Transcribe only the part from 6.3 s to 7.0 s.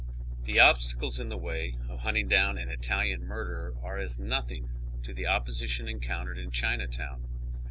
in China